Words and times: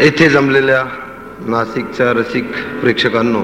येथे 0.00 0.28
जमलेल्या 0.28 0.84
नाशिकच्या 1.40 2.12
रसिक 2.12 2.44
प्रेक्षकांनो 2.80 3.42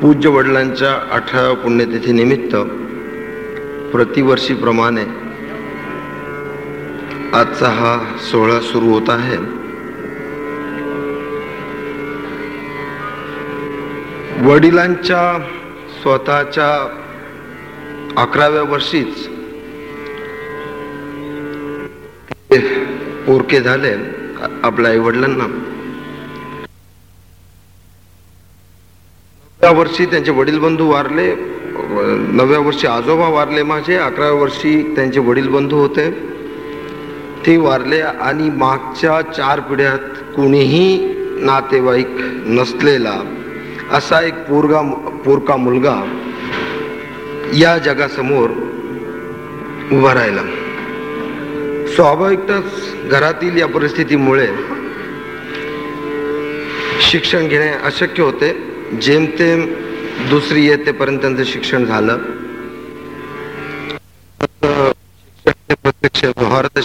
पूज्य 0.00 0.28
वडिलांच्या 0.28 1.14
अठराव्या 1.14 1.54
पुण्यतिथीनिमित्त 1.54 2.56
प्रतिवर्षीप्रमाणे 3.92 5.04
आजचा 7.32 7.68
हा 7.68 8.16
सोहळा 8.30 8.60
सुरू 8.60 8.86
होत 8.86 9.08
आहे. 9.08 9.36
वडिलांच्या 14.46 15.46
स्वतःच्या 16.02 16.98
अकराव्या 18.16 18.62
वर्षीच 18.62 19.28
पोरके 23.30 23.58
झाले 23.60 23.90
आपल्या 24.64 24.90
आई 24.90 24.98
वडिलांना 24.98 25.44
नवव्या 29.60 29.70
वर्षी 29.78 30.04
त्यांचे 30.06 30.30
वडील 30.30 30.58
बंधू 30.58 30.86
वारले 30.90 31.26
नवव्या 31.34 32.58
वर्षी 32.58 32.86
आजोबा 32.86 33.28
वारले 33.28 33.62
माझे 33.62 33.96
अकराव्या 33.96 34.40
वर्षी 34.40 34.72
त्यांचे 34.96 35.20
वडील 35.20 35.48
बंधू 35.48 35.76
होते. 35.76 36.10
ते 37.46 37.56
वारले 37.56 38.00
आणि 38.00 38.48
मागच्या 38.58 39.20
चार 39.32 39.60
पिढ्यात 39.70 40.04
कुणीही 40.36 40.86
नातेवाईक 41.44 42.16
नसलेला 42.58 43.14
असा 43.96 44.20
एक 44.26 44.34
पोरगा 44.48 44.80
पोरका 45.24 45.56
मुलगा 45.56 45.94
या 47.54 47.76
जगासमोर 47.78 48.50
उभा 49.92 50.14
राहिला. 50.14 50.42
स्वाभाविकच 51.94 52.94
घरातील 53.10 53.56
या 53.56 53.66
परिस्थितीमुळे 53.66 54.46
शिक्षण 57.00 57.48
घेणे 57.48 57.68
अशक्य 57.68 58.22
होते. 58.22 58.52
जेमतेम 59.02 59.64
दुसरी 60.30 60.66
येतेपर्यंत 60.66 61.20
त्यांचं 61.20 61.44
शिक्षण 61.44 61.84
झालं. 61.84 62.18
शिक्षण 65.46 65.74
प्रत्यक्ष 65.74 66.24
भारत 66.36 66.78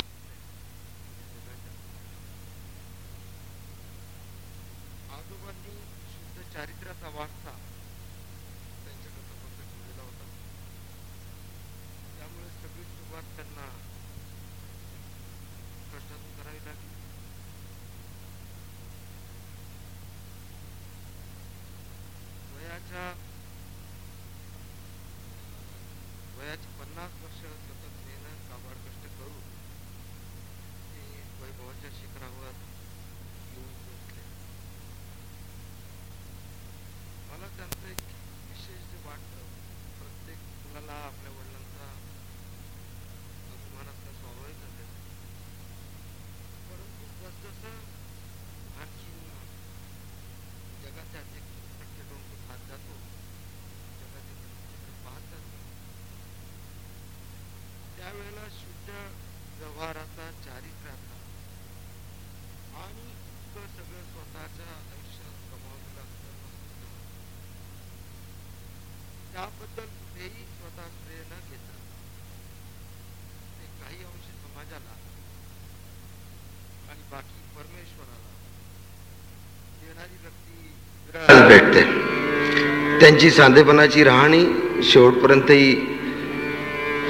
त्यांची 83.25 83.37
सांधेपणाची 83.37 84.03
राहणी 84.03 84.45
शेवटपर्यंतही 84.83 85.75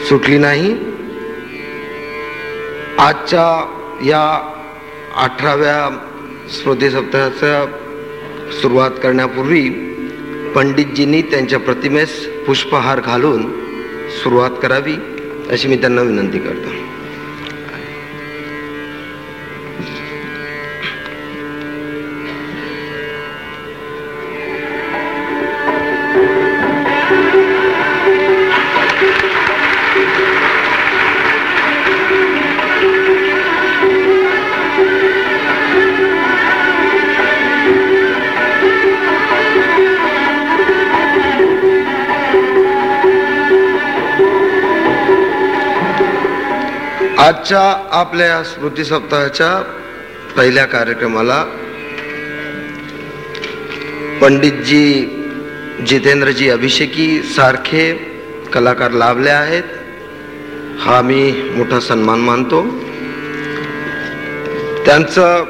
सुटली 0.10 0.38
नाही. 0.38 0.72
आजच्या 3.00 3.48
या 4.06 4.54
अठराव्या 5.16 5.90
स्मृती 6.50 6.90
सप्ताहाचा 6.90 7.66
सुरुवात 8.62 8.92
करण्यापूर्वी 9.04 9.70
पंडितजींनी 10.56 11.22
त्यांच्या 11.22 11.60
प्रतिमेस 11.60 12.28
पुष्पहार 12.48 13.00
घालून 13.00 13.44
सुरुवात 14.24 14.52
करावी 14.62 14.96
अशी 15.52 15.68
मी 15.68 15.76
त्यांना 15.76 16.02
विनंती 16.02 16.40
करतो. 16.40 16.85
आजच्या 47.46 47.90
आपल्या 47.92 48.44
स्मृती 48.44 48.84
सप्ताहाच्या 48.84 49.50
पहिल्या 50.38 50.66
कार्यक्रमाला 50.66 51.44
पंडितजी 54.22 55.06
जितेंद्रजी 55.88 56.50
अभिषेकी 56.50 57.22
सारखे 57.24 57.94
कलाकार 58.54 58.92
लाभले 58.92 59.30
आहेत. 59.30 59.64
हा 60.80 61.02
मी 61.02 61.32
मोठा 61.56 61.80
सन्मान 61.80 62.20
मानतो. 62.20 62.64
त्यांचं 64.86 65.44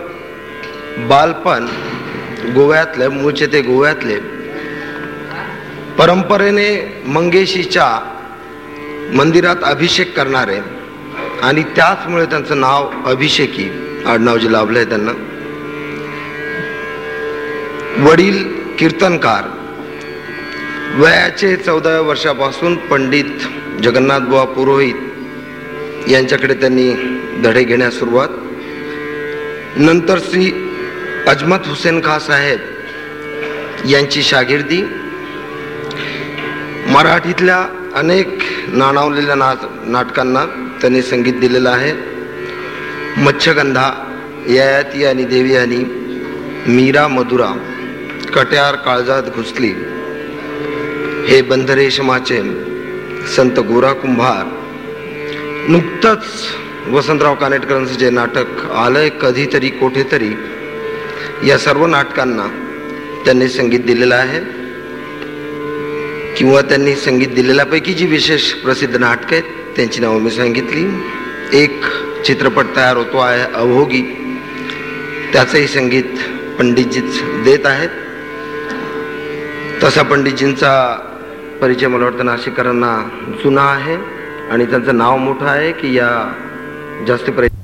बालपण 1.07 1.65
गोव्यातलं 2.55 3.09
मूळचे 3.09 3.45
ते 3.45 3.61
गोव्यातले 3.61 4.19
परंपरेने 5.97 7.01
मंगेशीच्या 7.05 7.91
मंदिरात 9.13 9.63
अभिषेक 9.63 10.17
करणारे 10.17 10.74
आणि 11.43 11.63
त्याचमुळे 11.63 12.25
त्यांचं 12.25 12.59
नाव 12.59 12.91
अभिषेकी 13.05 13.69
आडनाव 14.05 14.37
जे 14.37 14.51
लाभलं 14.51 14.79
आहे 14.79 14.89
त्यांना. 14.89 15.11
वडील 18.09 18.53
कीर्तनकार. 18.79 19.43
वयाचे 20.95 21.55
चौदाव्या 21.55 22.01
वर्षापासून 22.01 22.75
पंडित 22.75 23.25
जगन्नाथ 23.83 24.19
बुवा 24.19 24.45
पुरोहित 24.45 24.93
यांच्याकडे 26.09 26.53
त्यांनी 26.53 26.93
धडे 27.43 27.63
घेण्यास 27.63 27.93
सुरुवात. 27.93 28.27
नंतर 29.75 30.19
श्री 30.19 30.71
अजमत 31.27 31.57
हुसेन 31.65 32.01
खा 32.05 32.19
साहेब 32.19 32.59
यांची 33.85 34.23
शागिर्दी. 34.23 34.81
मराठीतल्या 36.87 37.89
अनेक 37.95 38.39
नाणावलेल्या 38.67 39.35
ना 39.35 39.53
नाटकांना 39.85 40.64
त्यांनी 40.85 41.01
संगीत 41.01 41.33
दिलेलं 41.33 41.69
आहे. 41.69 41.93
मच्छगंधा, 43.21 44.13
ययाती 44.47 45.05
आणि 45.05 45.23
देवी 45.23 45.55
आणि 45.55 45.77
मीरा 46.67 47.07
मधुरा, 47.07 47.57
कट्यार 48.35 48.75
काळजात 48.75 49.23
घुसली. 49.23 49.73
हे 51.27 51.41
बंधरेशमाचे 51.41 52.43
संत 53.35 53.59
गोरा 53.59 53.93
कुंभार. 53.93 54.45
नुकतंच 55.69 56.23
वसंतराव 56.91 57.35
कानेटकरांचं 57.35 57.93
जे 57.93 58.09
नाटक 58.09 58.71
आलंय 58.71 59.09
कधीतरी, 59.21 59.69
कोठेतरी, 59.69 60.29
या 61.47 61.57
सर्व 61.57 61.85
नाटकांना 61.85 62.47
त्यांनी 63.25 63.47
संगीत 63.47 63.79
दिलेलं 63.79 64.15
आहे. 64.15 64.39
किंवा 66.37 66.61
त्यांनी 66.61 66.95
संगीत 66.95 67.27
दिलेल्यापैकी 67.27 67.93
जी 67.93 68.05
विशेष 68.05 68.51
प्रसिद्ध 68.51 68.95
नाटकं 68.95 69.35
आहेत 69.35 69.43
त्यांची 69.75 69.99
नावं 69.99 70.21
मी 70.21 70.29
सांगितली. 70.31 70.85
एक 71.53 71.85
चित्रपट 72.25 72.65
तयार 72.75 72.97
होतो 72.97 73.17
आहे 73.17 73.41
अभोगी 73.53 74.01
त्याचंही 75.33 75.67
संगीत 75.67 76.17
पंडितजीच 76.59 77.21
देत 77.43 77.65
आहेत. 77.65 77.89
तसा 79.83 80.01
पंडितजींचा 80.01 80.71
परिचय 81.61 81.87
मला 81.87 82.05
वाटतं 82.05 82.25
नाशिककरांना 82.25 82.97
जुना 83.43 83.63
आहे 83.71 83.95
आणि 84.51 84.65
त्यांचं 84.65 84.97
नाव 84.97 85.17
मोठं 85.17 85.45
आहे 85.45 85.71
की 85.71 85.93
या 85.97 86.09
जास्त 87.07 87.29
प्रयत्न 87.29 87.54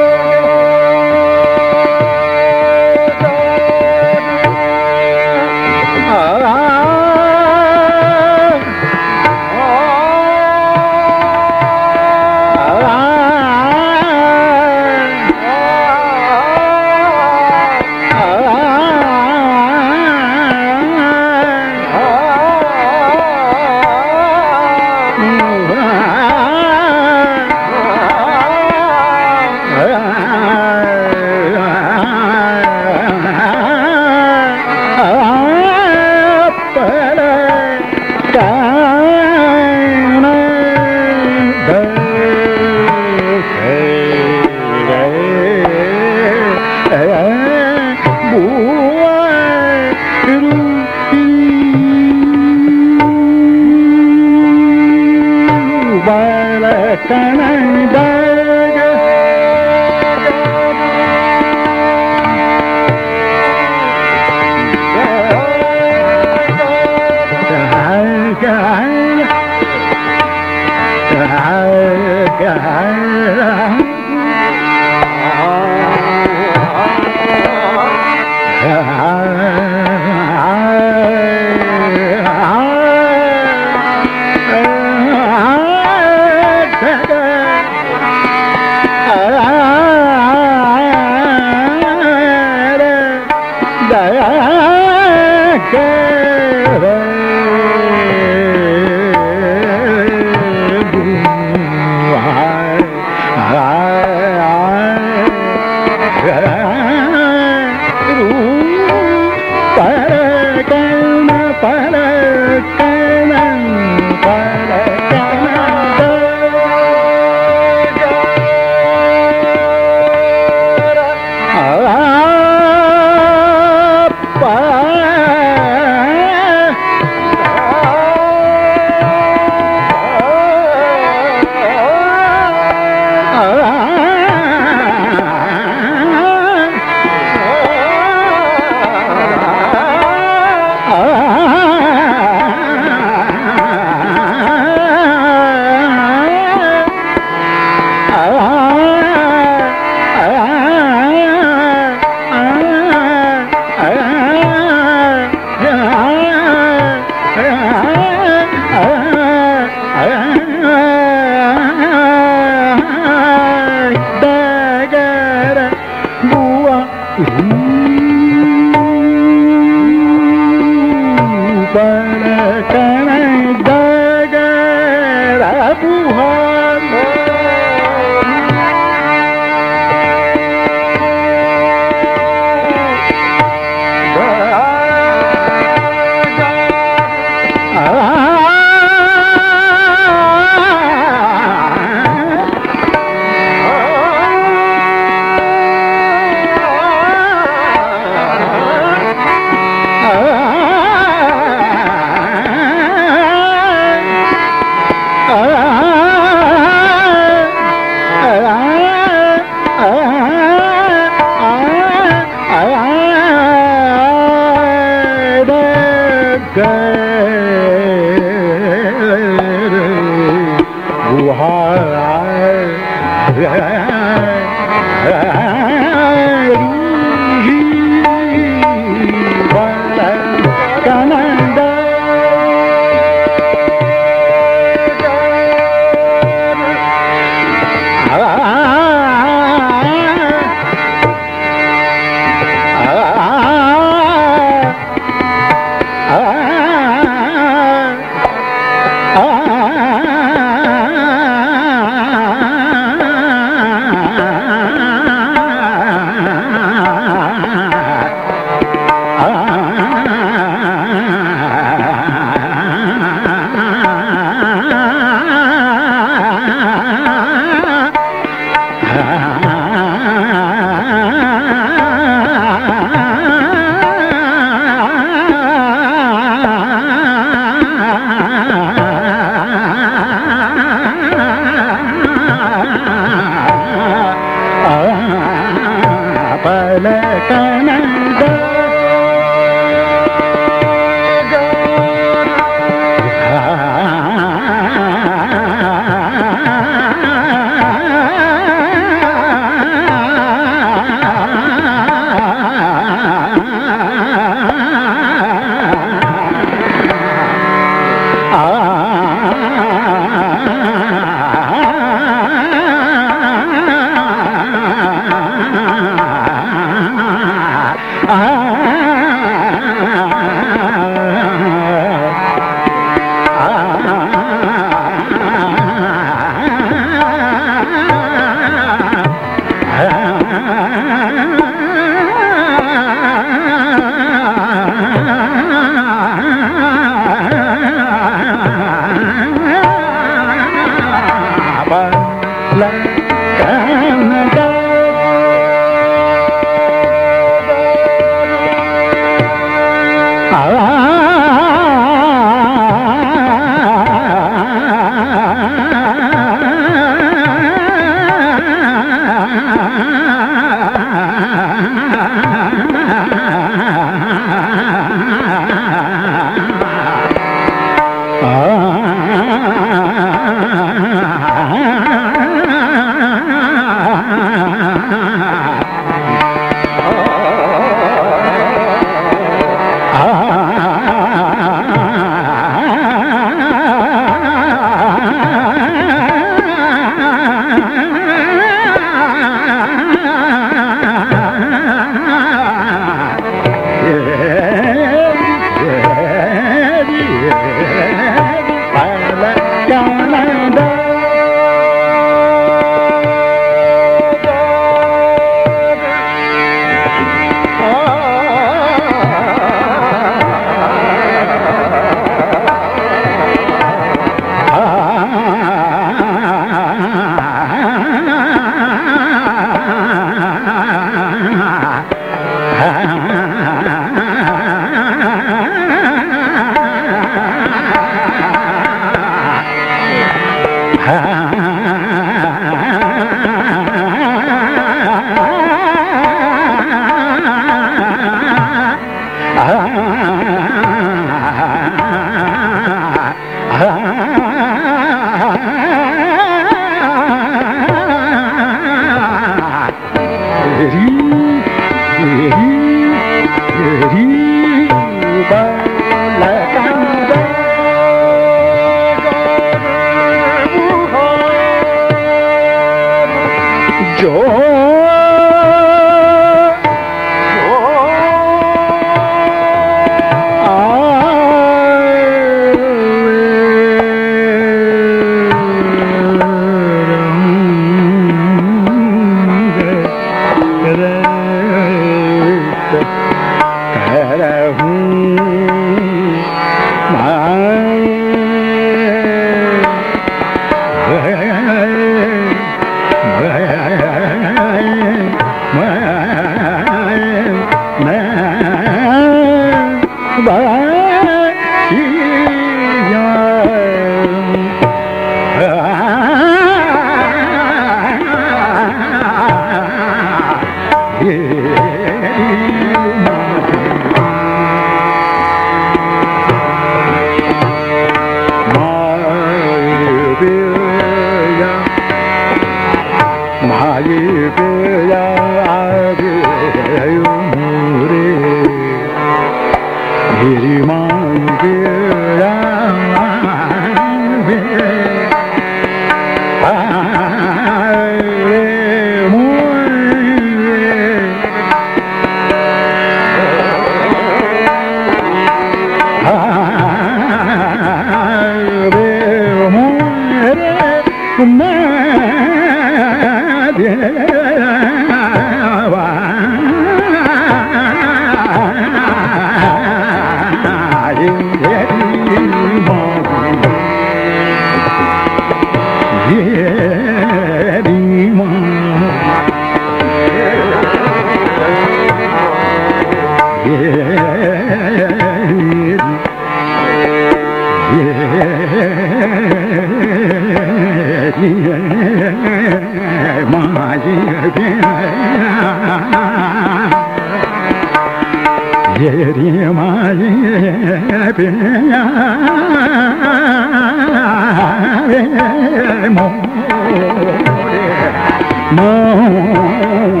mô 598.51 600.00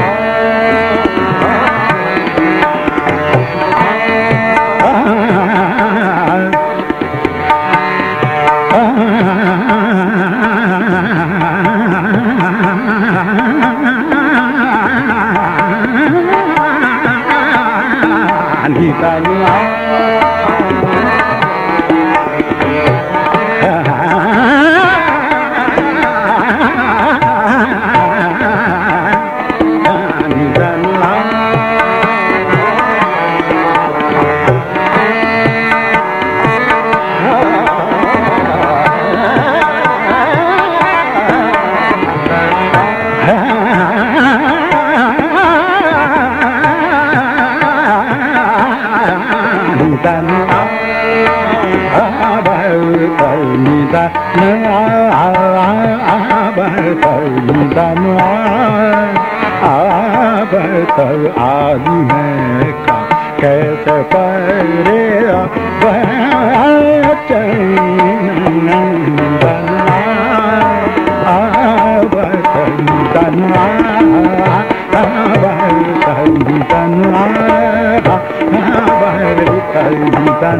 आदि 61.39 61.89
में 61.89 62.73
का। 62.85 62.99
कैसे 63.41 64.01
परे 64.03 65.01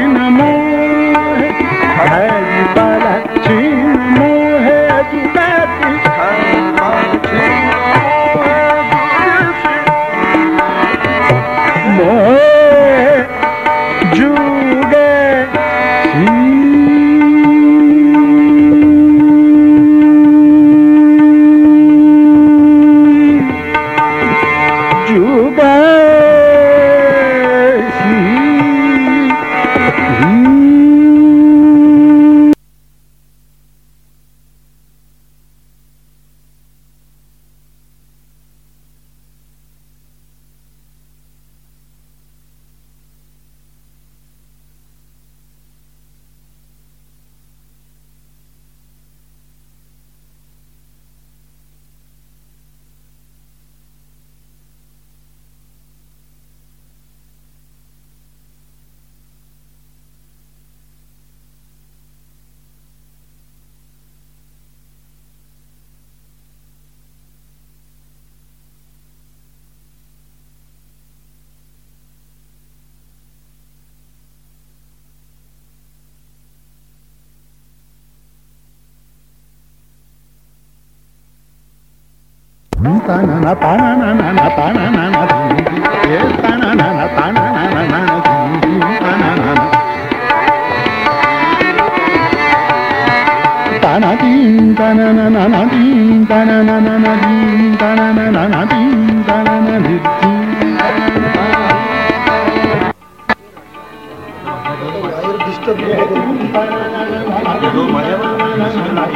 Din 109.00 109.08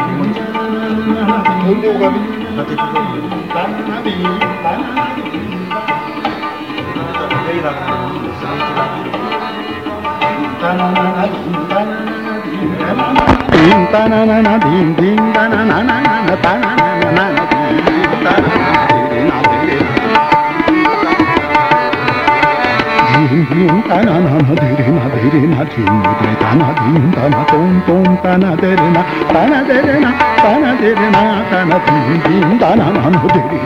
ta 13.93 14.09
na 14.09 14.25
na 14.25 14.41
na 14.41 14.57
din 14.65 14.89
din 14.97 15.21
ta 15.37 15.45
na 15.53 15.61
na 15.69 15.79
na 15.85 15.97
na 16.01 16.33
ta 16.45 16.53
na 16.63 16.71
na 16.81 16.89
na 17.05 17.25
na 17.37 17.45
din 17.53 17.77
ta 18.25 18.33
na 18.41 18.64
dim 23.65 23.81
ta 23.89 23.97
na 24.07 24.15
na 24.25 24.33
na 24.45 24.55
de 24.61 24.69
re 24.79 24.87
na 24.97 25.05
de 25.13 25.21
re 25.35 25.41
na 25.53 25.63
dim 25.73 25.93
na 26.05 26.13
tana 26.21 26.35
ta 26.43 26.51
na 26.61 26.69
dim 26.81 27.05
ta 27.17 27.25
tom 27.51 27.71
tom 27.87 28.07
tana 28.23 28.51
de 28.63 28.71
re 28.81 28.89
na 28.97 29.03
tana 29.33 29.59
de 29.69 29.77
re 29.87 29.95
na 30.05 30.11
tana 30.43 30.71
de 30.81 30.91
re 30.99 31.07
na 31.15 31.23
tana 31.51 31.77
dim 31.87 32.09
dim 32.25 32.59
ta 32.63 32.71
na 32.81 32.87
na 32.97 33.05
na 33.15 33.21
de 33.35 33.41
re 33.51 33.59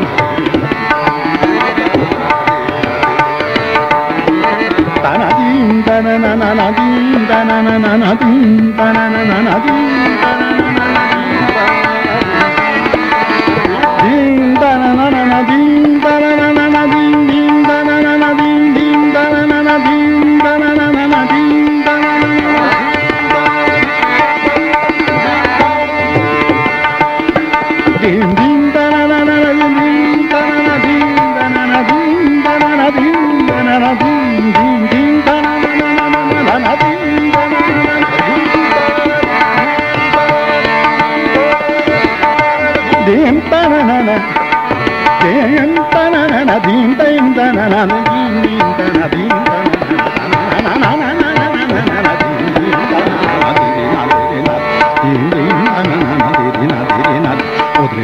na 5.02 5.12
na 5.20 5.28
dim 5.38 5.82
ta 5.86 5.96
na 6.06 6.14
na 6.24 6.32
na 6.42 6.48
na 6.60 6.66
dim 6.78 7.26
ta 7.30 7.38
na 7.48 7.56
na 7.66 7.74
na 7.84 7.92
na 8.02 8.10
dim 8.20 8.72
ta 8.78 8.86
na 8.96 9.04
na 9.14 9.38
na 9.48 9.56
dim 9.66 9.82
ta 10.22 10.30
na 10.40 10.48
na 10.58 10.66
na 10.78 11.17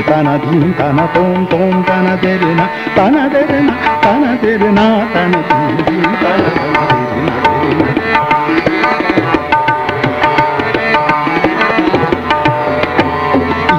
tana 0.07 0.39
din 0.39 0.75
tana 0.79 1.05
tom 1.14 1.47
tom 1.51 1.85
tana 1.87 2.14
dere 2.22 2.51
na 2.55 2.66
tana 2.97 3.22
dere 3.33 3.59
na 3.66 3.75
tana 4.03 4.31
dere 4.43 4.70
na 4.79 4.87
tana 5.14 5.41
din 5.87 6.03
tana 6.22 6.74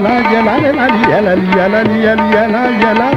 la 0.00 0.14
ya 0.32 1.68
la 1.72 1.80
ya 2.04 3.10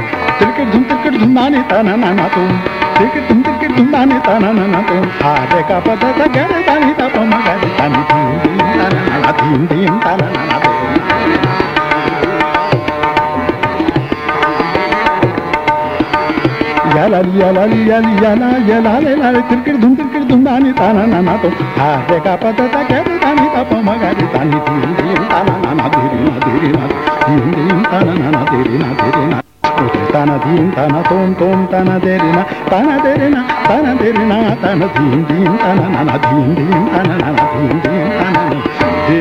धुम 0.62 0.82
तिरके 0.82 1.10
धुम 1.18 1.30
नानी 1.32 1.60
ताना 1.70 1.94
नाना 1.96 2.26
तुम 2.28 2.48
तिरके 2.96 3.20
धुम 3.28 3.40
तिरके 3.42 3.68
धुम 3.76 3.88
नानी 3.90 4.18
ताना 4.26 4.50
नाना 4.52 4.80
तुम 4.88 5.04
हारे 5.20 5.62
का 5.68 5.78
पता 5.86 6.10
था 6.18 6.26
गरे 6.36 6.60
तानी 6.66 6.92
तापो 7.00 7.22
मगरे 7.30 7.70
तानी 7.78 8.02
धीम 8.10 8.36
धीम 8.44 8.68
ताना 8.78 9.00
नाना 9.08 9.32
धीम 9.40 9.66
धीम 9.66 9.98
ताना 10.04 10.28
नाना 10.30 10.58
तुम 10.64 10.78
యాలాలి 16.94 17.32
యాలాలి 17.40 17.76
యాలి 17.90 18.12
యాలా 18.24 18.48
యలాలి 18.70 19.12
లాలి 19.20 19.40
తిరికిడి 19.50 19.78
దుమ్ 19.82 19.96
తిరికిడి 19.98 20.26
దుమ్ 20.30 20.48
అని 20.54 20.72
తానా 20.80 21.20
నాతో 21.28 21.50
హారే 21.78 22.18
కాపత 22.26 22.70
కేరు 22.90 23.19
తపమగరి 23.46 24.26
తని 24.34 24.60
తన 30.12 30.30
దీన్ 30.36 30.70
తన 30.70 30.96
తోం 31.08 31.28
తోం 31.32 31.60
తన 31.64 31.90
తెరిన 31.98 32.38
తన 32.70 32.88
తెరిన 33.04 33.36
తన 33.68 33.86
తెరిన 34.00 34.32
తన 34.62 34.82
దీన్ 34.96 35.22
దీన్ 35.28 35.56
తన 35.58 35.82
నన 35.94 36.10
దీన్ 36.24 36.54
దీన్ 36.54 36.88
తన 36.88 37.10
నన 37.16 37.38
దీన్ 37.52 37.78
దీన్ 37.80 38.10
తన 38.18 38.36
దే 39.06 39.20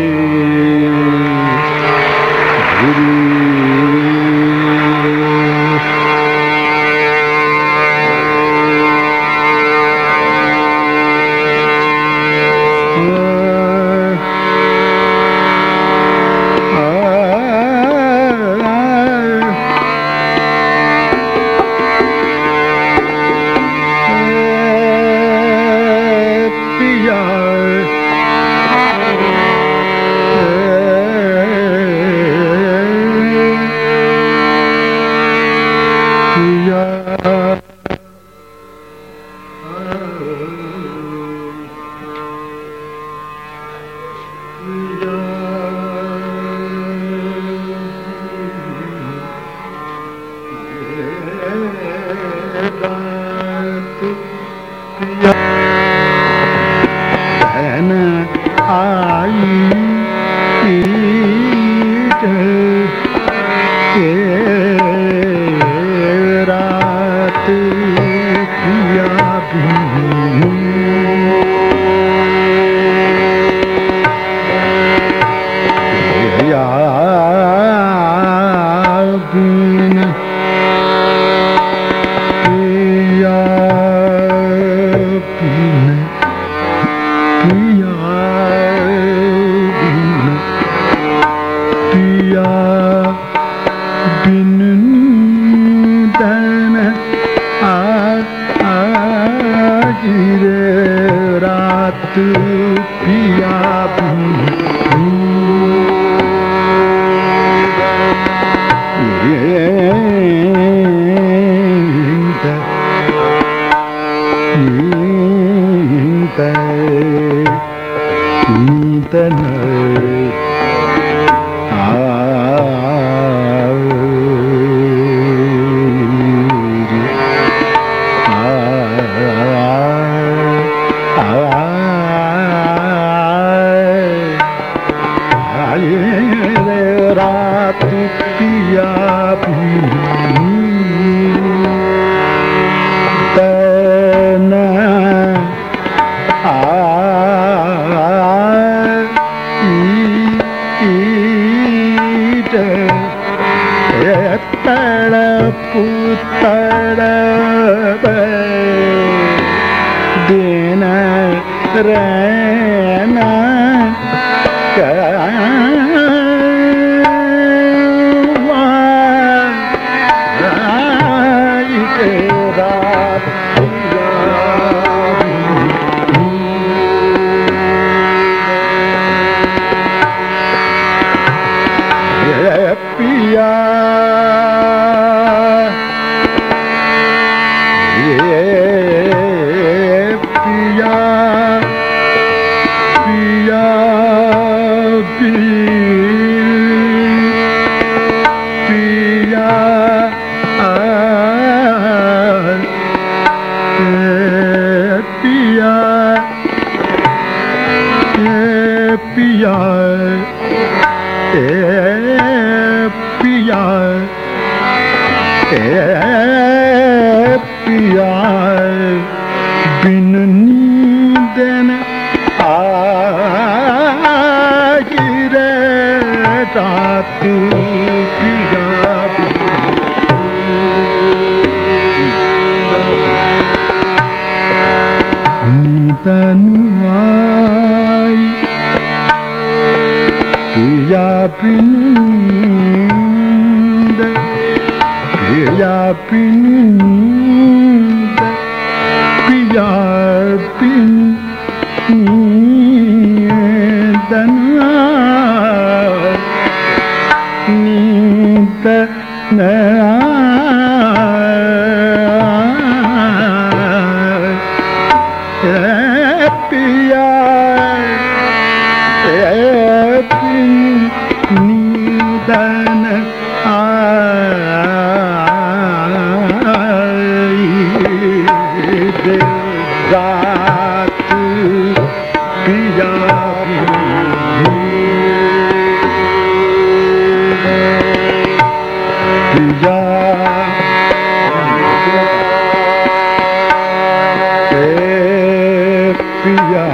पिया 296.23 296.65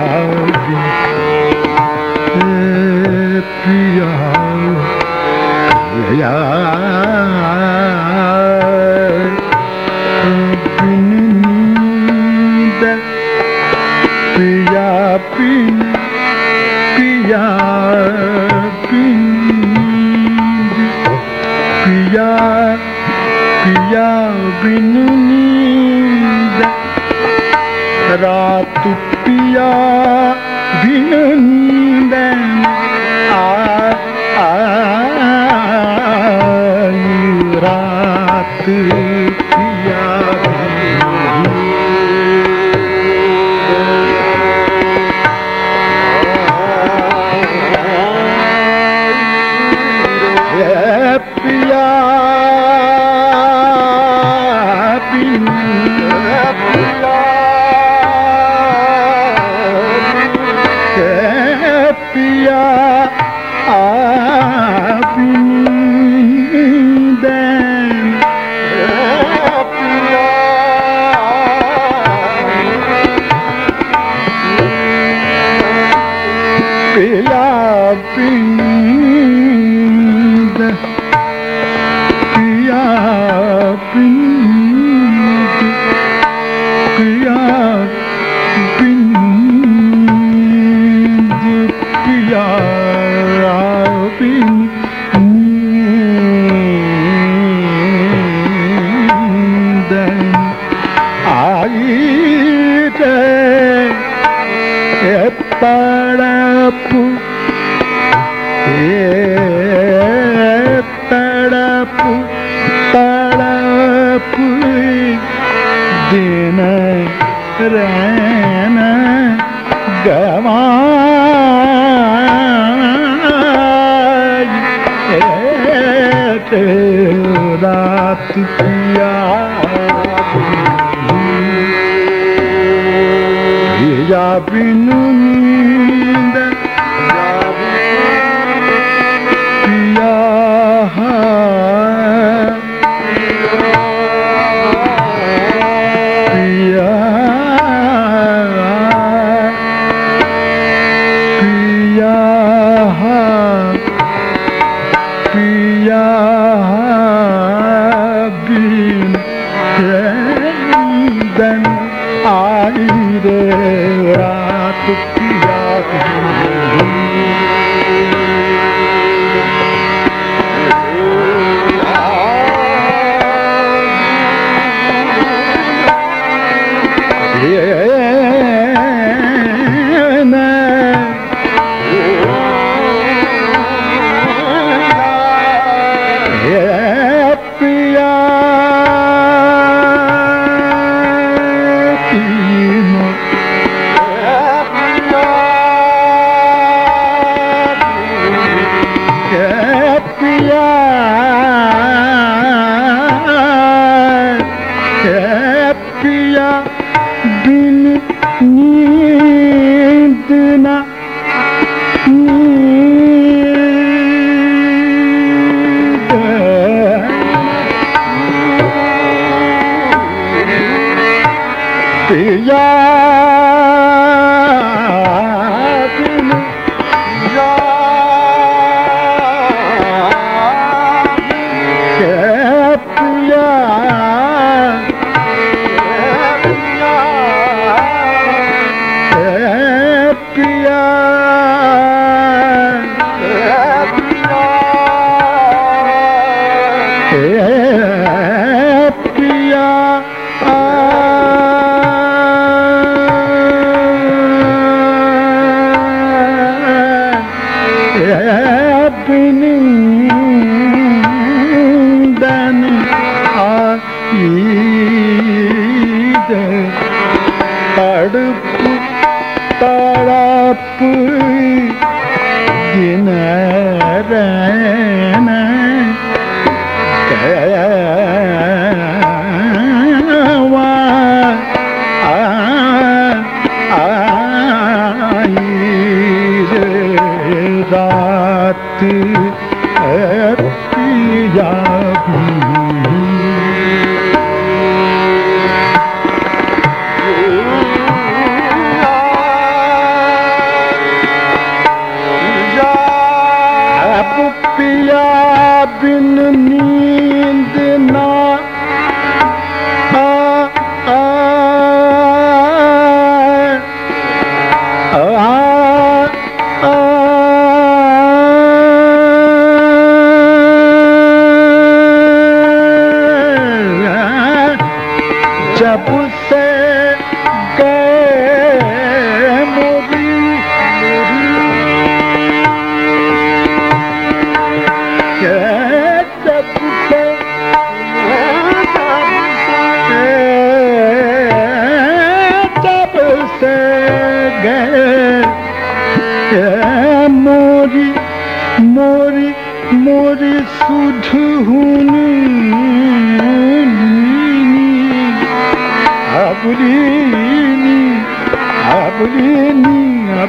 पिया 3.65 4.24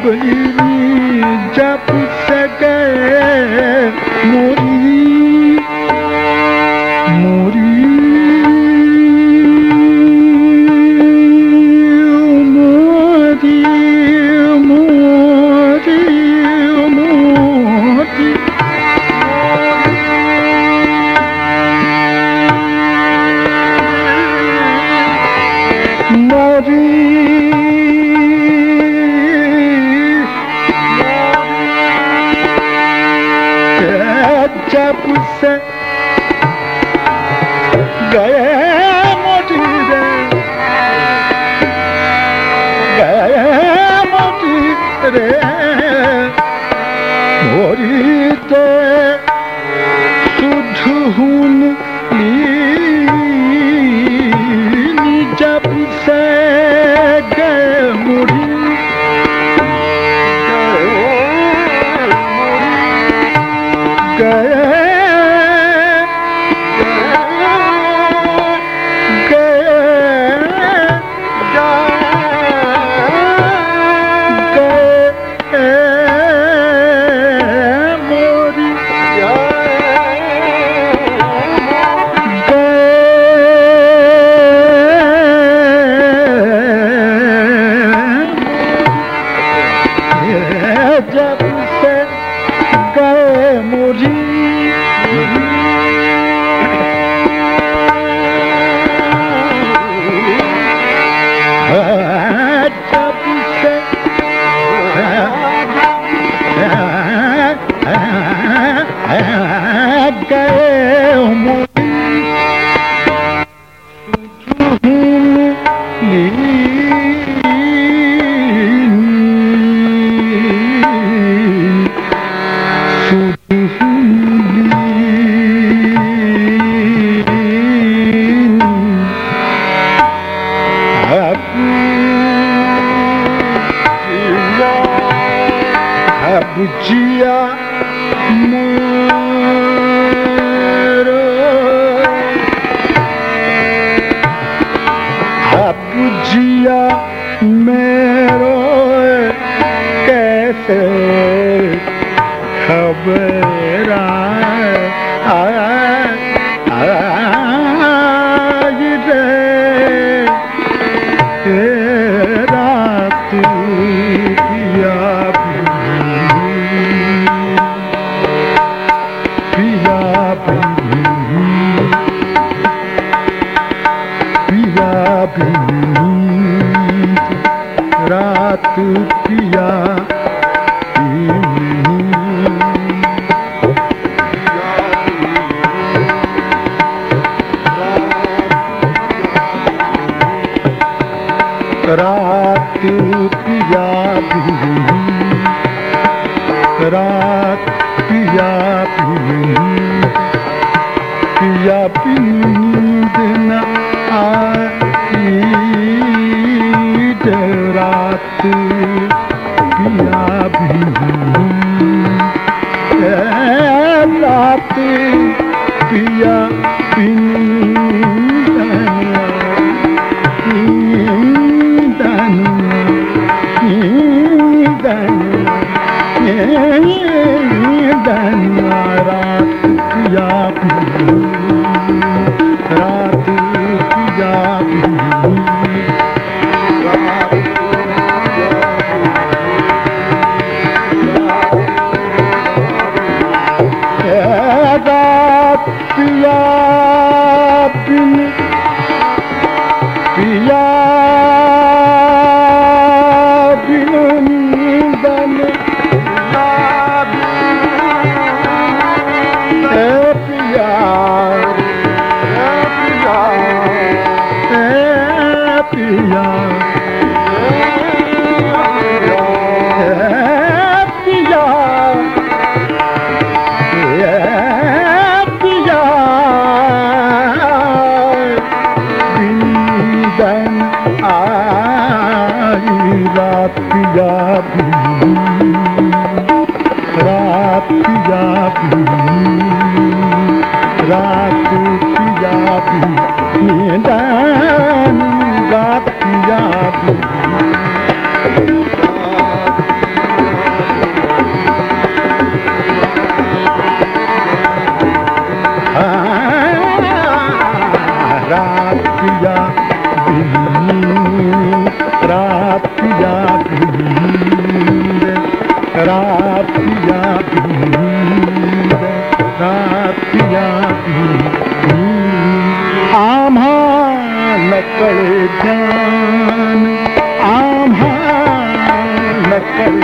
believe 0.06 0.55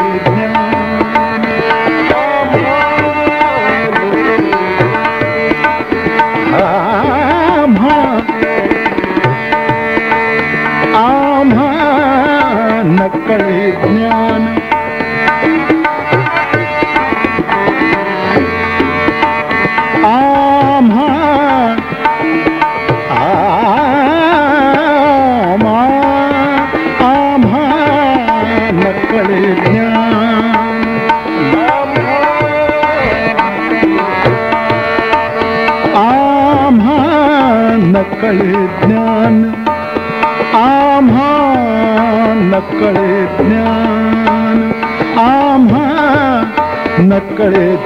Thank. 0.03 0.52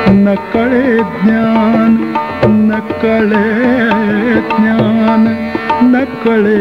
न 0.09 0.35
करे 0.53 0.83
ज्ञान 1.23 1.97
कळे 3.01 4.33
ज्ञान 4.49 5.25
न 5.81 6.03
कळे 6.25 6.57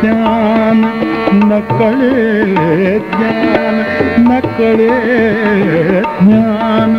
ज्ञान 0.00 0.82
न 1.32 1.60
कळे 1.70 2.98
ज्ञान 2.98 3.82
न 4.18 4.38
कळे 4.58 4.88
ज्ञान 6.20 6.94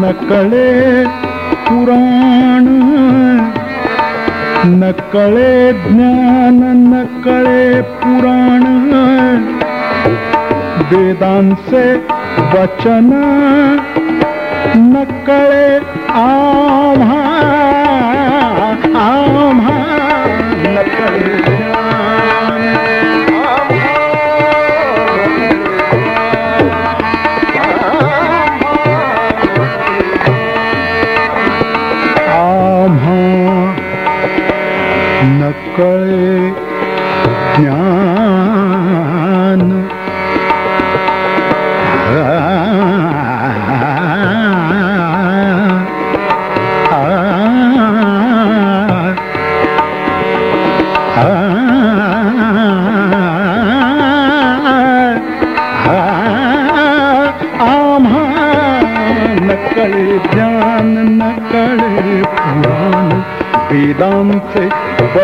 न 0.00 0.10
कळे 0.30 1.04
पुराण 1.68 2.66
न 4.68 4.90
कळे 5.12 5.72
ज्ञान 5.72 6.60
न 6.92 7.04
कळे 7.24 7.80
पुराण। 7.82 8.64
वेदांत 10.90 11.54
से 11.70 11.84
वचन 12.54 13.10
न 14.76 15.04
कळे 15.26 15.78
आ 16.08 16.55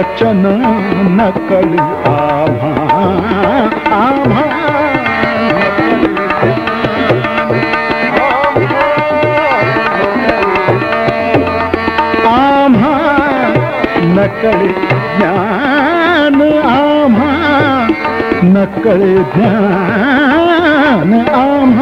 चन 0.02 0.42
नकली 1.18 1.78
आभा 2.10 2.72
आभा। 3.96 4.44
आम 12.32 12.76
नकली 14.16 14.68
ज्ञान 15.18 16.42
आम 16.64 17.16
नकल 18.44 19.02
ध्यान 19.34 21.14
आम 21.34 21.78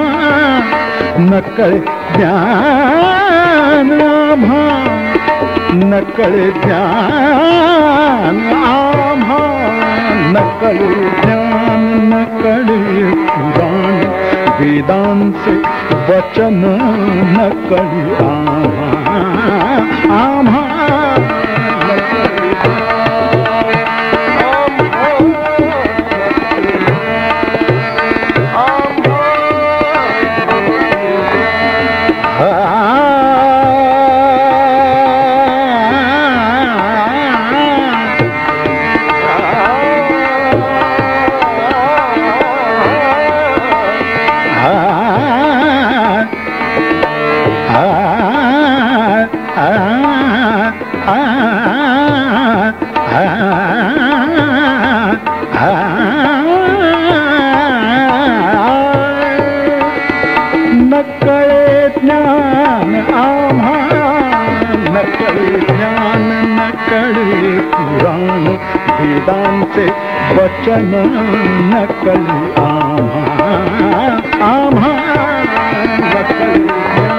नकल 1.31 1.79
ज्ञान 2.17 3.93
आभा। 4.03 4.90
नकल 5.91 6.35
ज्ञान 6.65 8.39
आभा 8.55 9.29
हाँ, 9.29 10.15
नकल 10.35 10.79
ज्ञान 11.23 11.85
नकल 12.13 12.69
पुराण 13.31 13.99
वेदांत 14.61 15.49
वचन 16.11 16.61
न 16.65 16.67
नकल 17.37 17.91
आभा 18.27 18.89
हाँ, 19.09 19.81
आभा 20.21 20.70
वचन 70.37 70.93
नकल 71.71 72.27
आमा 72.63 73.51
आमा 74.49 74.93
वचन 76.13 77.10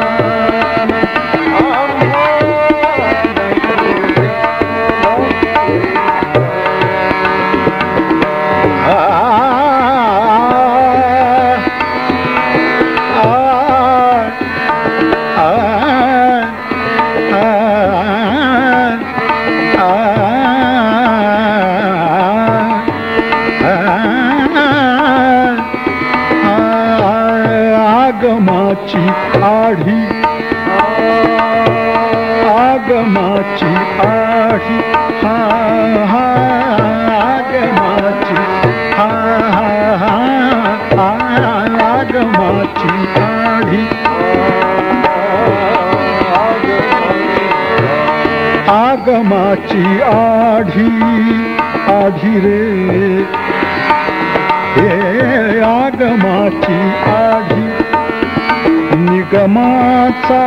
मनाची 49.52 50.02
आढी 50.02 50.90
आढी 51.92 52.40
रे. 52.40 53.24
हे 54.76 55.60
आगमाची 55.62 56.78
आढी 57.12 57.66
निगमाचा 59.02 60.42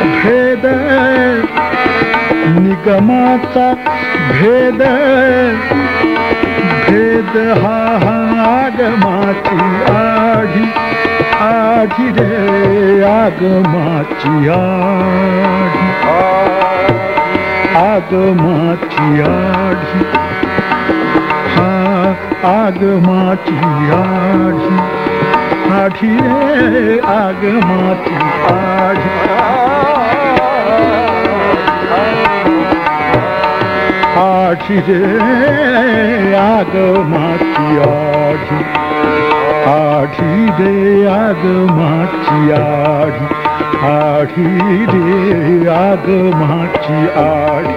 भेद. 0.00 0.64
निगमाचा 2.58 3.72
भेद. 4.30 4.82
भेद 6.88 7.36
हा 7.62 7.78
हा 8.04 8.16
आगमाची 8.46 9.58
आढी 9.92 10.66
आढी 11.44 12.08
रे 12.18 13.02
आगमाची 13.12 14.48
आढी 14.48 15.86
agmatiyahi 17.84 20.00
ha 21.54 21.72
agmatiyahi 22.52 24.76
hathire 25.70 27.00
agmatiyahi 27.20 29.10
hathire 34.16 35.00
agmatiyahi 36.56 38.58
hathire 39.66 40.74
agmatiyahi 41.26 43.24
आढी 43.86 44.84
रे 44.90 45.68
आगमाची 45.70 47.00
आढी 47.22 47.74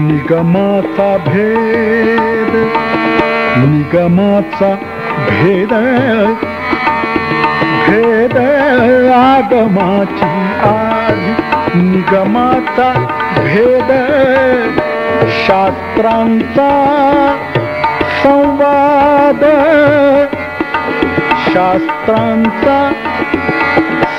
निगमाचा 0.00 1.08
भेद 1.24 2.52
निगमाचा 3.64 4.68
भेद 5.28 5.72
भेद 7.88 8.36
आगमाची 9.16 10.30
आढी 10.68 11.80
निगमाचा 11.82 12.92
भेद 13.38 13.90
शास्त्रांचा 15.40 16.70
संवाद 18.22 19.44
शास्त्रांचा 21.46 22.78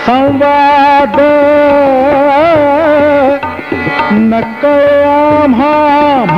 संवाद 0.10 1.18
नक 4.30 4.64
आम 5.10 6.32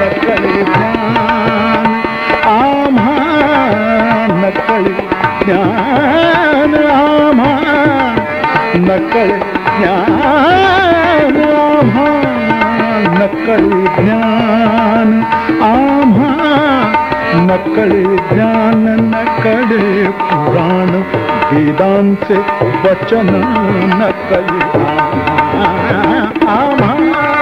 नकल 0.00 0.46
ध्यान 0.64 1.54
आम 2.54 3.02
नकल 4.40 4.88
ज्ञान 5.46 6.74
आम 6.96 7.42
नकल 13.18 13.70
ज्ञान 14.00 15.12
आम 15.70 16.16
नकल 17.46 17.94
ध्यान 18.32 18.84
नकल 19.14 19.78
पुराण 20.24 21.23
वेदांत 21.52 22.30
वचन 22.84 23.28
न 23.98 24.10
कही 24.30 24.60
आमा। 26.48 27.33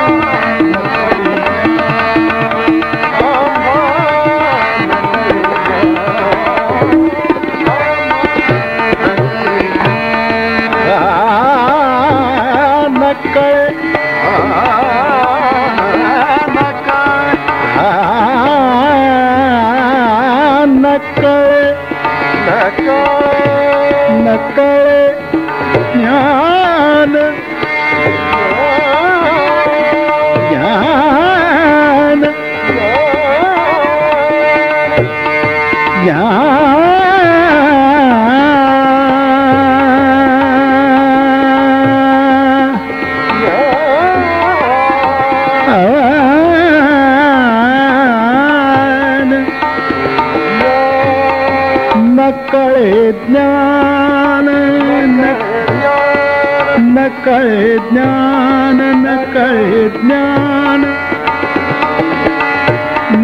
ज्ञान 57.93 58.81
न 59.05 59.17
के 59.35 59.89
ज्ञान 59.99 60.85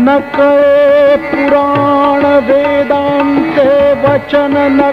न 0.05 0.19
के 0.37 1.17
पुराण 1.29 2.27
वेदान्ते 2.49 3.69
वचन 4.03 4.57
न 4.79 4.91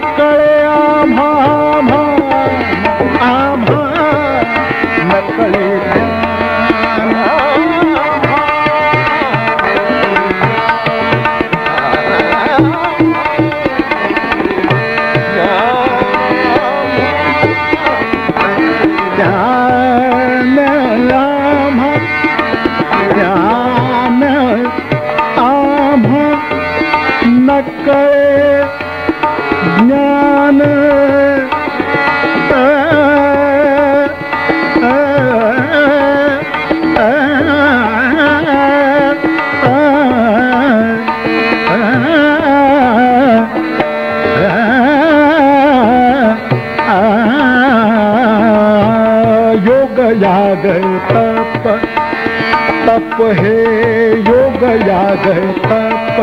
याग 55.16 55.28
तप 55.64 56.18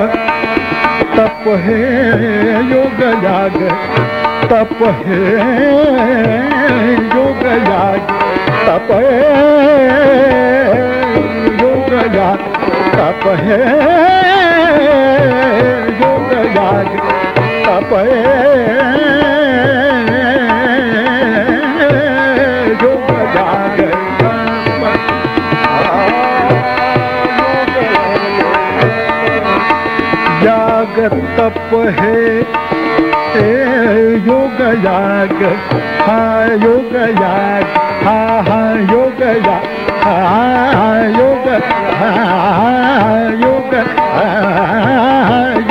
तप 1.16 1.46
हे 1.64 1.78
योग 2.72 3.00
याग 3.24 3.58
तप 4.52 4.84
हे 5.06 5.22
योग 7.16 7.42
याग 7.70 8.12
तप 8.68 8.92
हे 8.92 9.24
योग 11.62 11.92
याग 12.16 12.46
तप 12.96 13.28
हे 13.42 13.60
योग 16.04 16.32
याग 16.58 16.96
तप 17.66 17.94
हे 17.98 18.83
तप 31.10 31.96
है। 32.00 32.40
ए, 33.36 33.66
योग 34.28 34.62
याग। 34.86 35.44
हा, 36.02 36.46
योग 36.46 36.96
याग। 36.96 37.64
हा 38.04 38.42
हा, 38.42 38.74
योग 38.74 39.24
याग। 39.24 39.64
हा 40.04 40.54
योग। 41.06 41.48
योग। 43.42 43.74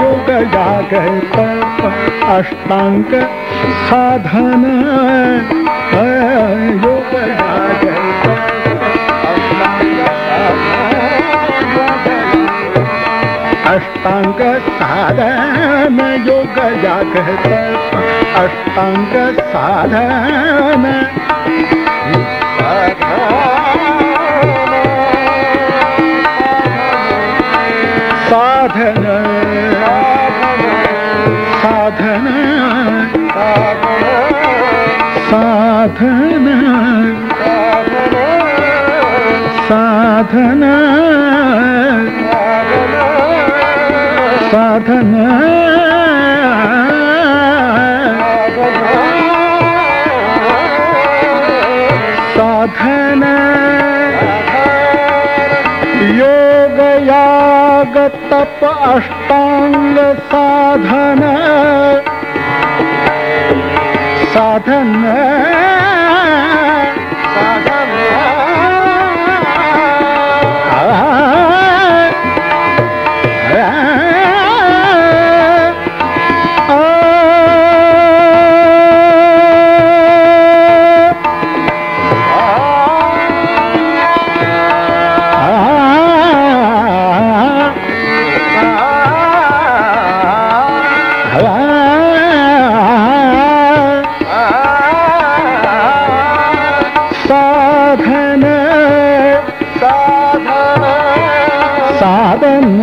योग 0.01 0.31
याग। 0.55 1.21
तप, 1.35 1.89
अष्टांग 2.25 3.05
साधन। 3.65 4.63
अष्टांग 13.73 14.41
साधन 14.69 16.01
योग 16.27 16.59
जागत। 16.83 17.47
अष्टांग 18.37 19.15
साधन 19.53 20.85
साधन। 28.31 29.07
साधन। 31.63 32.29
साधन। 33.23 34.07
साधन। 35.31 36.47
साधन 39.69 40.82
साधन 44.52 45.14
योग 56.18 56.80
याग 57.08 57.98
तप 58.32 58.64
अष्टांग 58.66 59.98
साधन 60.32 61.22
साधन 61.24 61.24
साधन 64.34 65.71
സാധന 102.03 102.81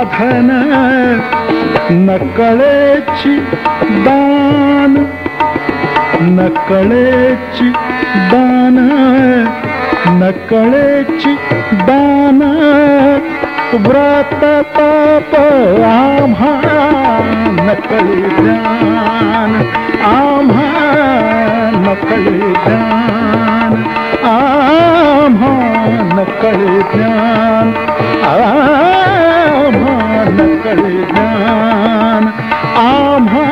साधन 0.00 0.50
न 1.92 2.16
कळेची 2.36 3.34
दान। 4.04 4.94
न 6.20 6.46
कळेची 6.68 7.68
दान 8.30 8.78
न 10.20 10.30
कळेची 10.50 11.34
दान 11.88 12.40
व्रत 13.86 14.34
तप 14.76 15.34
आम्हा 15.88 16.52
नकळी 17.60 18.20
ज्ञान 18.38 19.54
आम्हा 20.12 20.68
नकळी 21.86 22.52
आम 22.70 23.74
आम्हा 24.30 25.54
नकळी 26.14 26.80
ज्ञान 26.94 27.72
आ 28.24 28.89
आम 32.80 33.28
है 33.28 33.49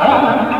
Hallo. 0.00 0.59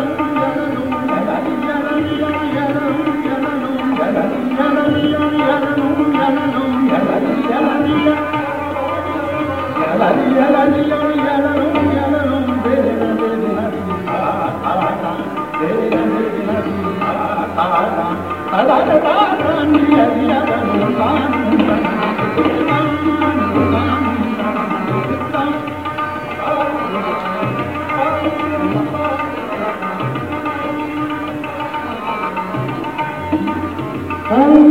Oh. 34.33 34.70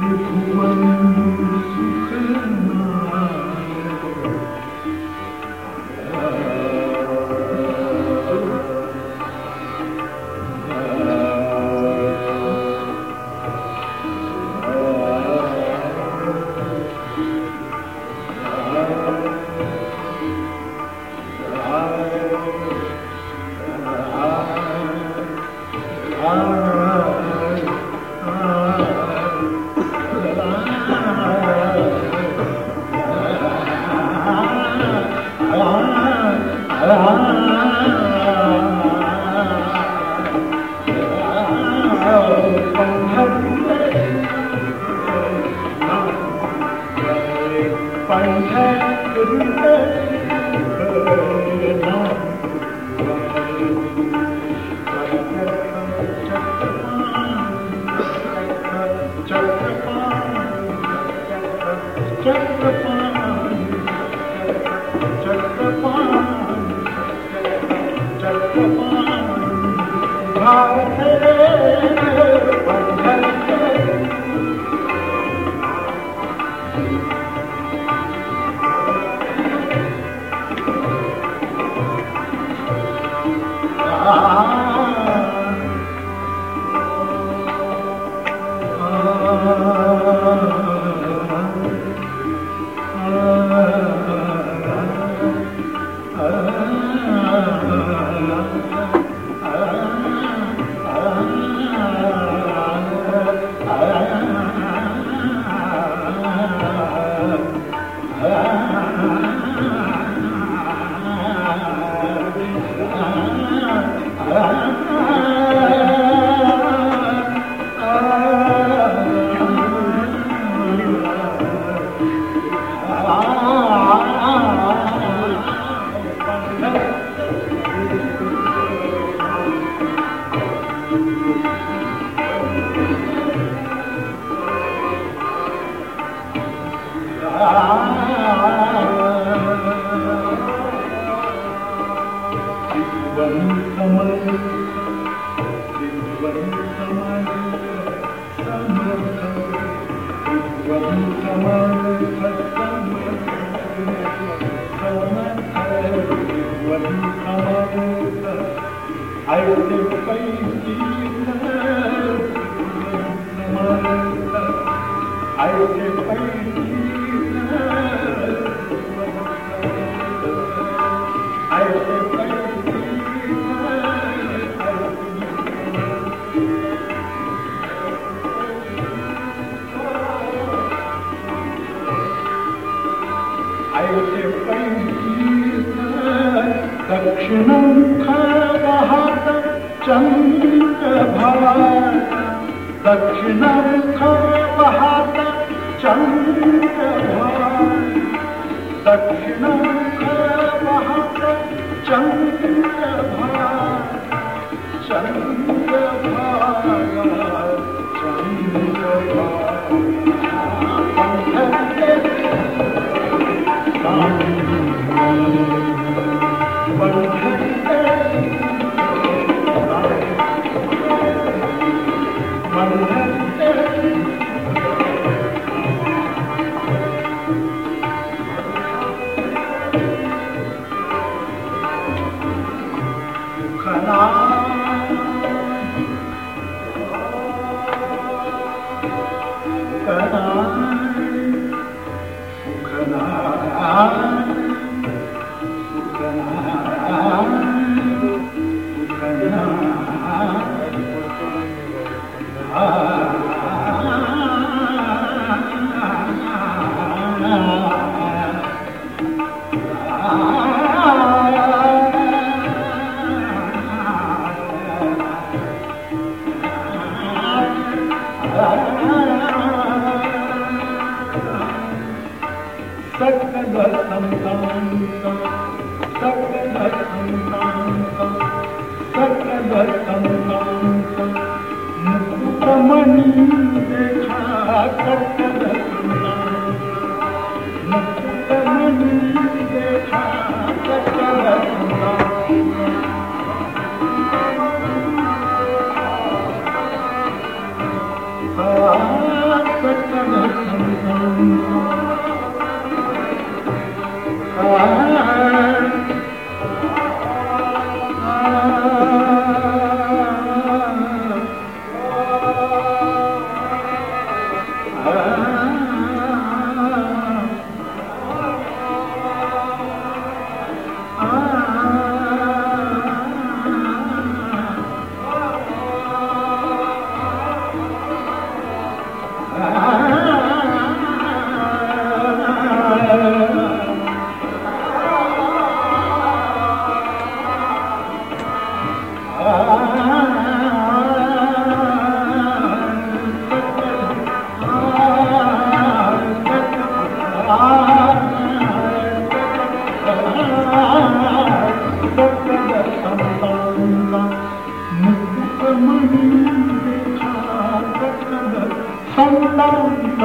de 0.00 0.18
fumar 0.24 0.74
su 1.72 1.84
gente. 2.08 2.63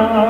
time. 0.08 0.29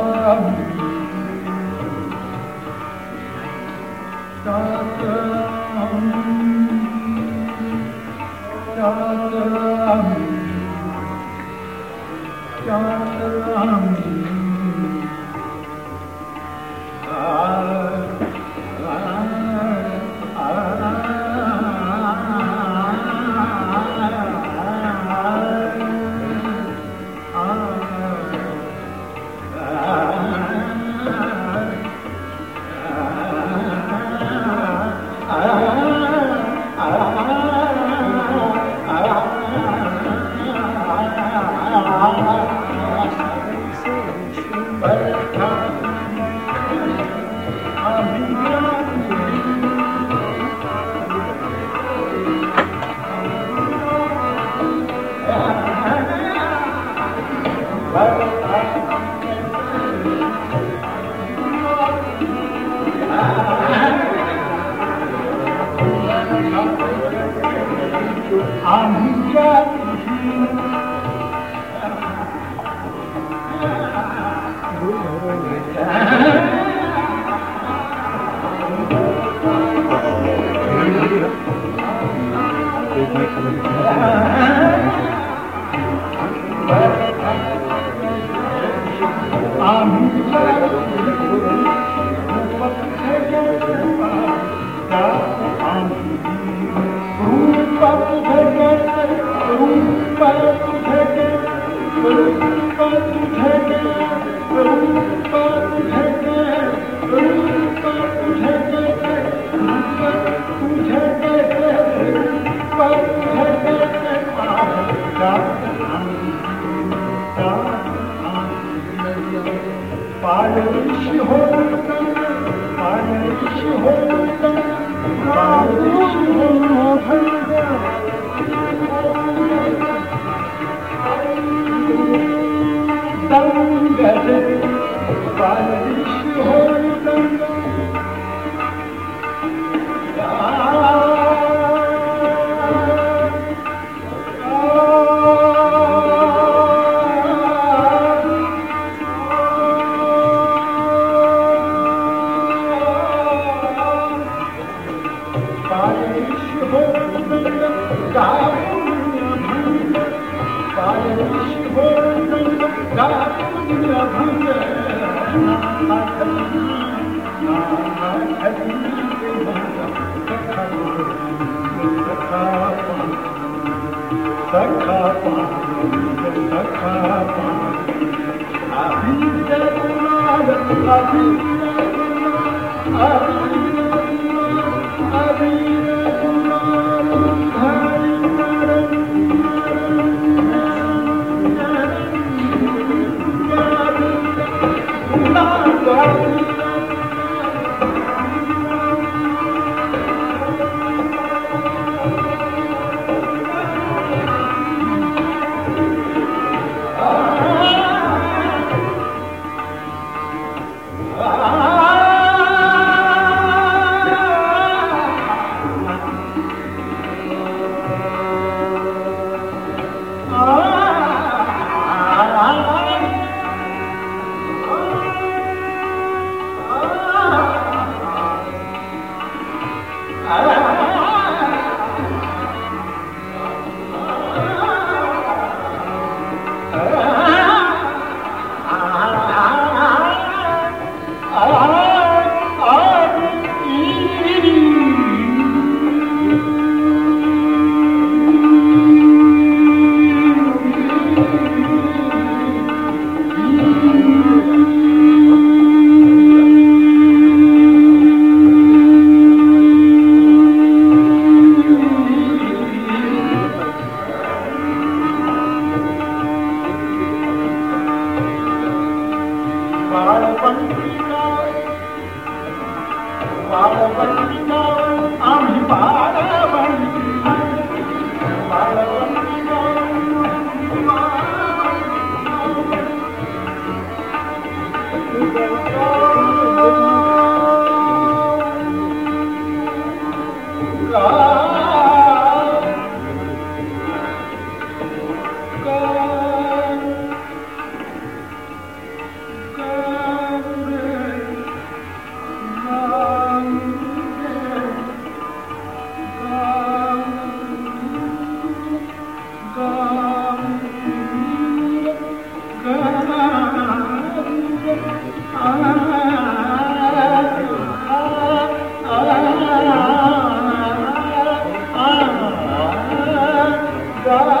God. 324.11 324.40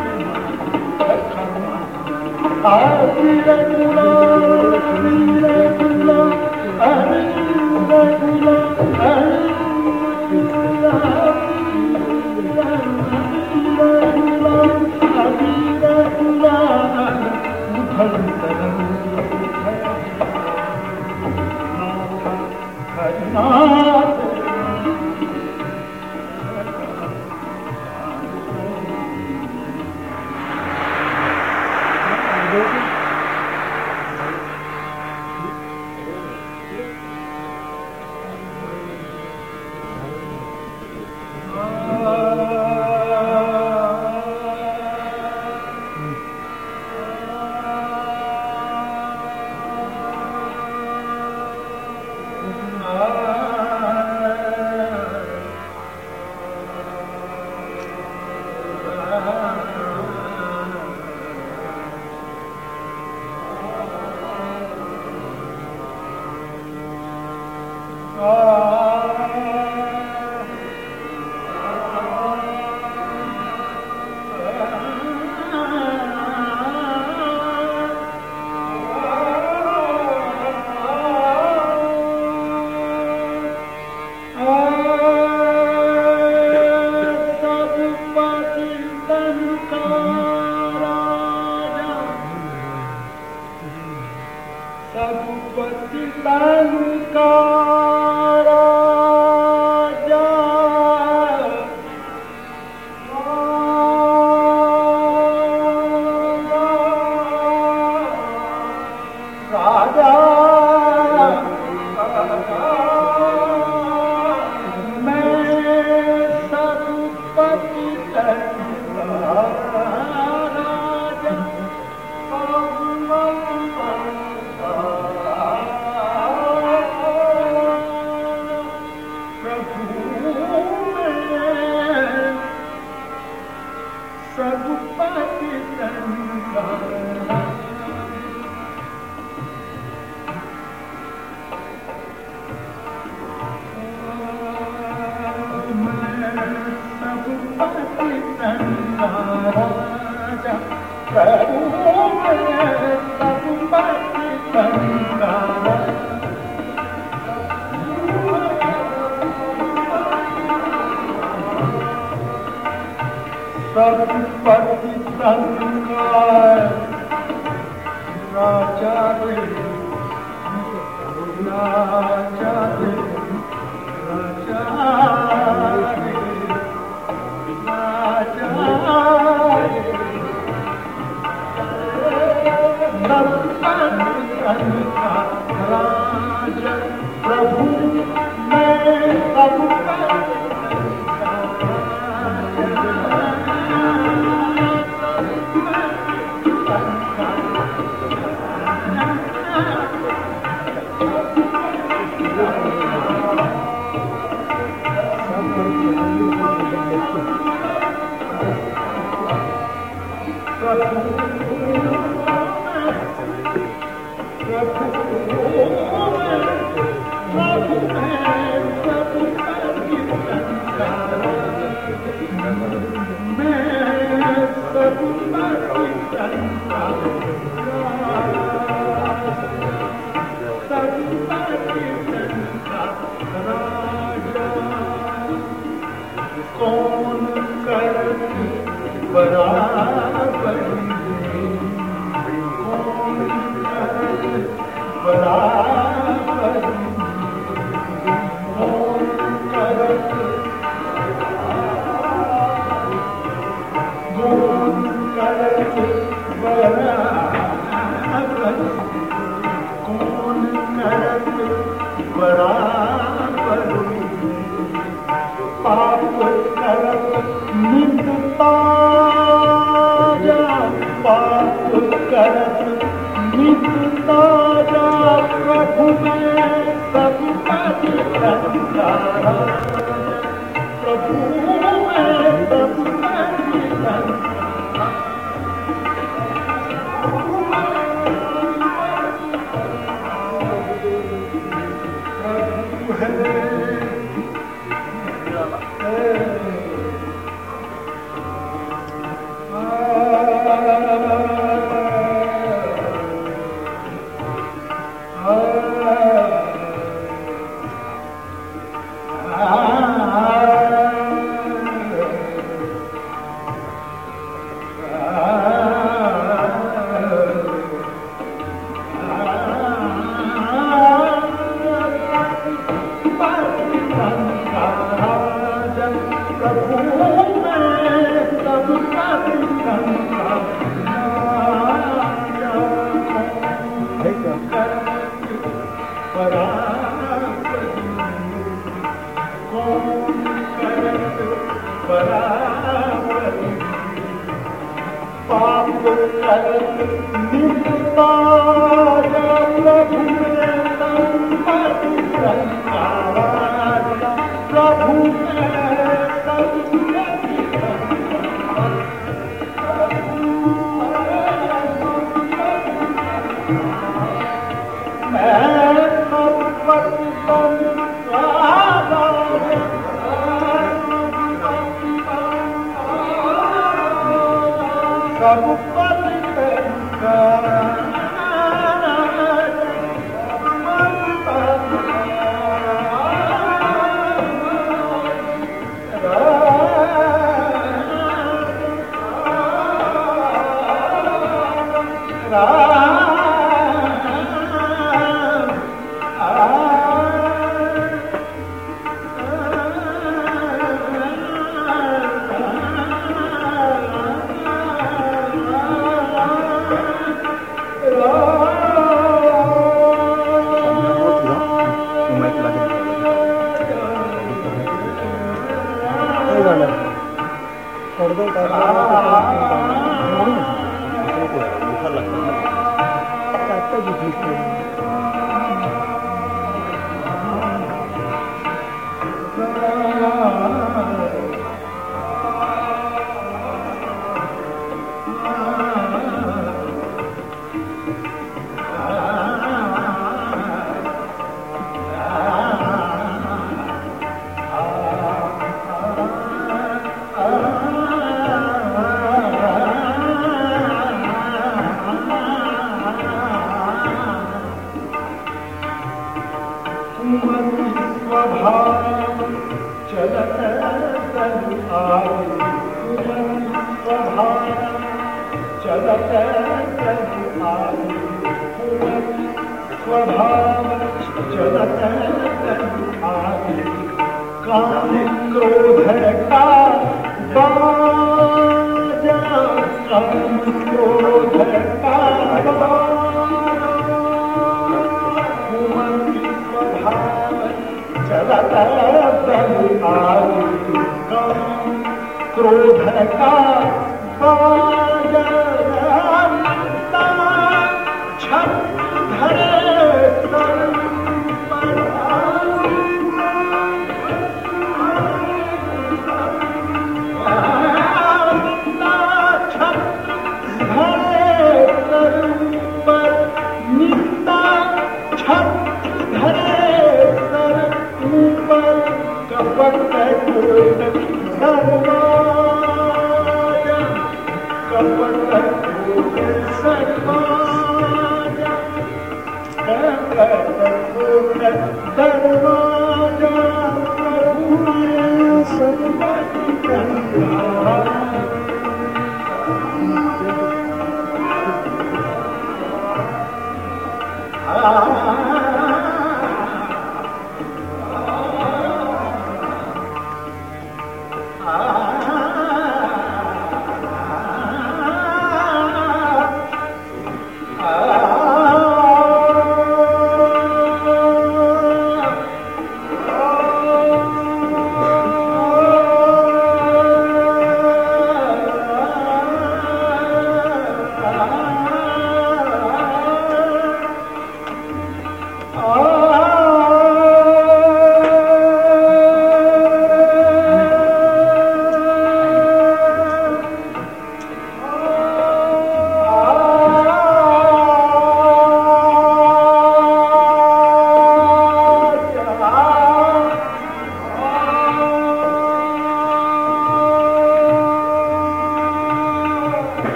प्रभु 2.60 3.16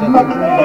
Gracias. 0.00 0.57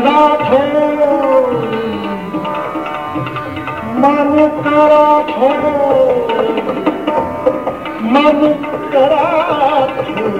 ڪرا 0.00 0.20
ٿو 0.48 0.60
من 4.02 4.30
ڪرا 4.64 5.06
ٿو 5.28 5.50
من 8.12 8.38
ڪرا 8.92 9.26
ٿو 9.96 10.30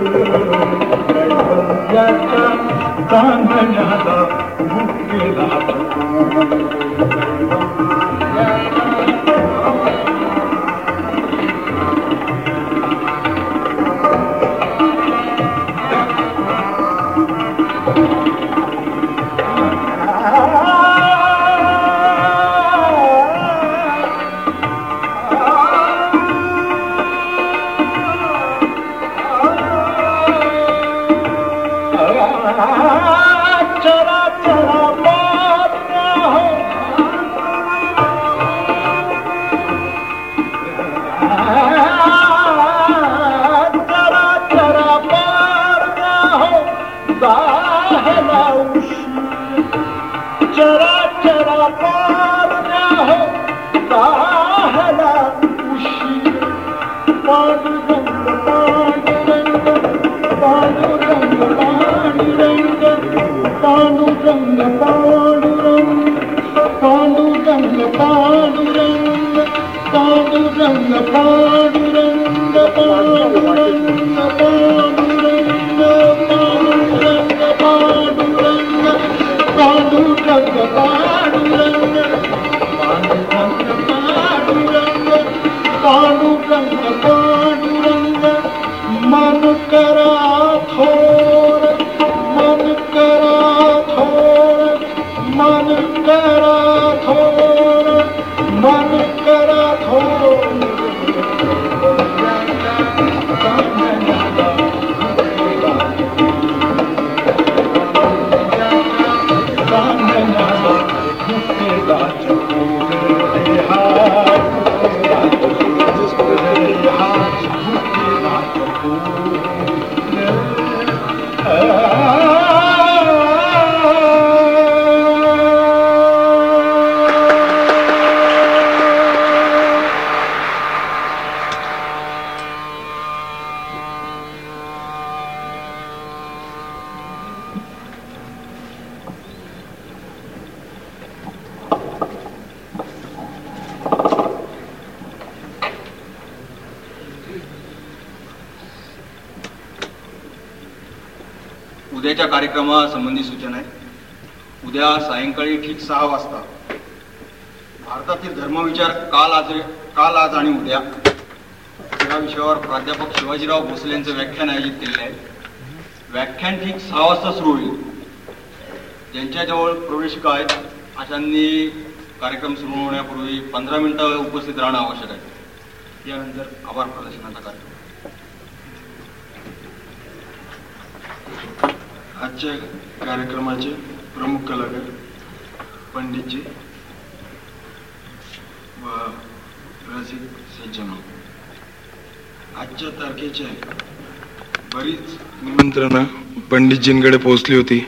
पंडितजींकडे 196.70 197.16
पोहोचली 197.16 197.56
होती. 197.56 197.78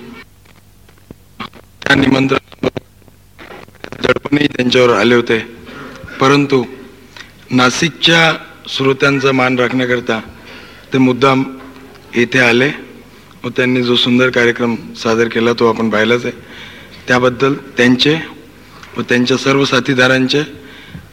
त्या 1.83 1.94
निमंत्रण 1.94 2.69
दडपणही 4.02 4.47
त्यांच्यावर 4.47 4.94
आले 4.94 5.15
होते. 5.15 5.39
परंतु 6.20 6.62
नाशिकच्या 7.51 8.33
श्रोत्यांचा 8.69 9.33
मान 9.33 9.59
राखण्याकरता 9.59 10.19
ते 10.93 10.99
मुद्दाम 10.99 11.44
येथे 12.17 12.39
आले 12.39 12.70
व 13.44 13.49
त्यांनी 13.49 13.83
जो 13.83 13.97
सुंदर 13.97 14.31
कार्यक्रम 14.31 14.75
सादर 15.02 15.28
केला 15.28 15.52
तो 15.52 15.69
आपण 15.69 15.91
पाहिलाच 15.91 16.25
आहे. 16.25 16.35
त्याबद्दल 17.09 17.55
त्यांचे 17.77 18.17
व 18.97 19.02
त्यांच्या 19.02 19.36
सर्व 19.36 19.65
साथीदारांचे 19.65 20.43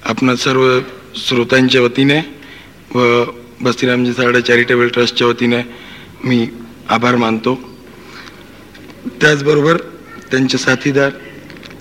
आपण 0.06 0.36
सर्व 0.36 0.80
श्रोत्यांच्या 1.28 1.82
वतीने 1.82 2.20
व 2.96 3.24
बस्तीरामजी 3.62 4.14
साडे 4.14 4.42
चॅरिटेबल 4.42 4.88
ट्रस्टच्या 4.88 5.28
वतीने 5.28 5.62
मी 6.24 6.48
आभार 6.90 7.16
मानतो. 7.16 7.56
त्याचबरोबर 9.22 9.77
त्यांचे 10.32 10.58
साथीदार 10.58 11.09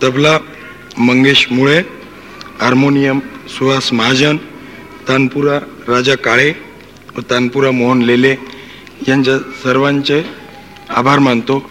तबला 0.02 0.38
मंगेश 0.98 1.46
मुळे 1.50 1.78
हार्मोनियम 2.60 3.18
सुहास 3.48 3.92
महाजन 3.92 4.36
तानपुरा 5.08 5.58
राजा 5.88 6.14
काळे 6.14 6.52
व 7.16 7.20
तानपुरा 7.20 7.70
मोहन 7.70 8.02
लेले 8.02 8.36
यांच्या 9.08 9.38
सर्वांचे 9.38 10.22
आभार 10.88 11.18
मानतो. 11.18 11.67